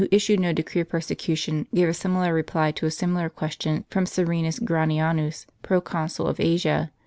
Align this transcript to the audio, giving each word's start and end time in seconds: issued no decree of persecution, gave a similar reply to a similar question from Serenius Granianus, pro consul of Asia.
issued 0.09 0.39
no 0.39 0.51
decree 0.51 0.81
of 0.81 0.89
persecution, 0.89 1.67
gave 1.75 1.87
a 1.87 1.93
similar 1.93 2.33
reply 2.33 2.71
to 2.71 2.87
a 2.87 2.89
similar 2.89 3.29
question 3.29 3.85
from 3.91 4.03
Serenius 4.07 4.57
Granianus, 4.59 5.45
pro 5.61 5.79
consul 5.79 6.25
of 6.25 6.39
Asia. 6.39 6.89